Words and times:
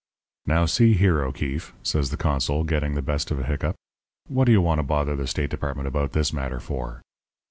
"'Now, 0.47 0.65
see 0.65 0.93
here, 0.95 1.21
O'Keefe,' 1.21 1.73
says 1.83 2.09
the 2.09 2.17
consul, 2.17 2.63
getting 2.63 2.95
the 2.95 3.03
best 3.03 3.29
of 3.29 3.39
a 3.39 3.43
hiccup, 3.43 3.75
'what 4.25 4.45
do 4.45 4.51
you 4.51 4.59
want 4.59 4.79
to 4.79 4.83
bother 4.83 5.15
the 5.15 5.27
State 5.27 5.51
Department 5.51 5.87
about 5.87 6.13
this 6.13 6.33
matter 6.33 6.59
for?' 6.59 7.03